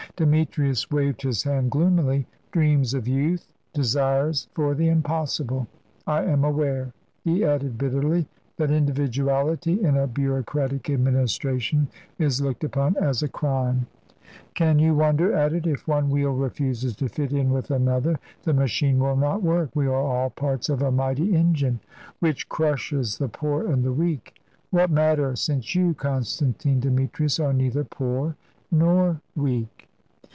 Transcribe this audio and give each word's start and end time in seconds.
Demetrius 0.17 0.91
waved 0.91 1.23
his 1.23 1.41
hand 1.43 1.71
gloomily. 1.71 2.27
"Dreams 2.51 2.93
of 2.93 3.07
youth 3.07 3.47
desires 3.73 4.49
for 4.53 4.75
the 4.75 4.87
impossible. 4.87 5.67
I 6.05 6.25
am 6.25 6.43
aware," 6.43 6.93
he 7.23 7.43
added 7.43 7.79
bitterly, 7.79 8.27
"that 8.57 8.69
individuality 8.69 9.81
in 9.83 9.97
a 9.97 10.05
bureaucratic 10.05 10.91
administration 10.91 11.87
is 12.19 12.39
looked 12.39 12.63
upon 12.63 12.97
as 12.97 13.23
a 13.23 13.29
crime." 13.29 13.87
"Can 14.53 14.77
you 14.77 14.93
wonder 14.93 15.33
at 15.33 15.53
it? 15.53 15.65
If 15.65 15.87
one 15.87 16.11
wheel 16.11 16.35
refuses 16.35 16.95
to 16.97 17.09
fit 17.09 17.33
in 17.33 17.49
with 17.49 17.71
another, 17.71 18.19
the 18.43 18.53
machine 18.53 18.99
will 18.99 19.17
not 19.17 19.41
work. 19.41 19.71
We 19.73 19.87
are 19.87 19.93
all 19.95 20.29
parts 20.29 20.69
of 20.69 20.83
a 20.83 20.91
mighty 20.91 21.35
engine" 21.35 21.79
"Which 22.19 22.47
crushes 22.47 23.17
the 23.17 23.29
poor 23.29 23.65
and 23.65 23.83
the 23.83 23.93
weak." 23.93 24.39
"What 24.69 24.91
matter, 24.91 25.35
since 25.35 25.73
you, 25.73 25.95
Constantine 25.95 26.79
Demetrius, 26.79 27.39
are 27.39 27.53
neither 27.53 27.85
poor 27.85 28.35
nor 28.69 29.21
weak?" 29.35 29.87